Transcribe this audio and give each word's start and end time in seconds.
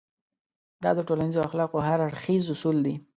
دا 0.83 0.91
د 0.97 0.99
ټولنيزو 1.07 1.45
اخلاقو 1.47 1.77
هر 1.87 1.99
اړخيز 2.07 2.43
اصول 2.55 2.77
دی. 2.85 2.95